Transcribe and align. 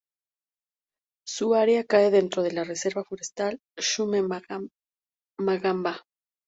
Su 1.27 1.53
área 1.53 1.83
cae 1.83 2.09
dentro 2.09 2.41
de 2.41 2.51
la 2.53 2.63
Reserva 2.63 3.03
Forestal 3.03 3.59
shume-Magamba. 3.77 6.01